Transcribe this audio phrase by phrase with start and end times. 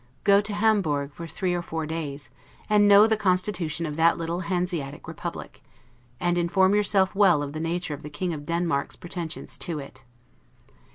[0.23, 2.31] Go to Hamburg for three or four days,
[2.67, 5.61] and know the constitution of that little Hanseatic Republic,
[6.19, 10.03] and inform yourself well of the nature of the King of Denmark's pretensions to it.